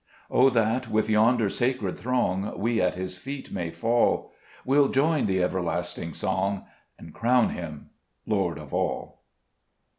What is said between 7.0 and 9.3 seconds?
crown Him Lord of all.